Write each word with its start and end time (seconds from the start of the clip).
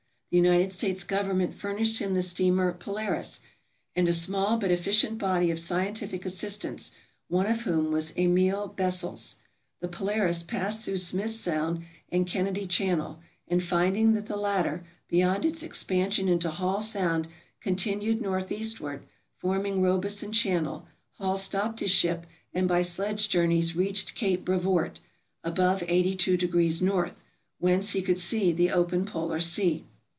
The 0.31 0.37
United 0.37 0.71
States 0.71 1.03
government 1.03 1.53
furnished 1.53 1.99
him 1.99 2.13
the 2.13 2.21
steamer 2.21 2.71
"Polaris," 2.71 3.41
and 3.97 4.07
a 4.07 4.13
small 4.13 4.55
but 4.55 4.71
efficient 4.71 5.17
body 5.17 5.51
of 5.51 5.59
scientific 5.59 6.25
assistants, 6.25 6.93
one 7.27 7.47
of 7.47 7.63
whom 7.63 7.91
was 7.91 8.13
Emil 8.15 8.69
Bessels. 8.69 9.35
The" 9.81 9.89
Polaris" 9.99 10.41
passed 10.41 10.85
through 10.85 10.99
Smith 10.99 11.31
Sound 11.31 11.83
and 12.07 12.25
Kennedy 12.25 12.65
Channel, 12.65 13.19
and 13.45 13.61
finding 13.61 14.13
that 14.13 14.27
the 14.27 14.37
latter, 14.37 14.85
beyond 15.09 15.43
its 15.43 15.63
ex 15.63 15.83
pansion 15.83 16.29
into 16.29 16.49
Hall 16.49 16.79
Sound, 16.79 17.27
continued 17.59 18.21
northeastward, 18.21 19.03
forming 19.35 19.81
Robeson 19.81 20.31
Channel, 20.31 20.87
Hall 21.17 21.35
stopped 21.35 21.81
his 21.81 21.91
ship 21.91 22.25
and 22.53 22.69
by 22.69 22.83
sledge 22.83 23.27
journeys 23.27 23.75
reached 23.75 24.15
Cape 24.15 24.45
Brevoort, 24.45 25.01
above 25.43 25.83
820 25.89 26.89
N., 26.89 27.11
whence 27.59 27.91
he 27.91 28.01
could 28.01 28.17
see 28.17 28.53
the 28.53 28.71
open 28.71 29.03
polar 29.03 29.41
sea. 29.41 29.83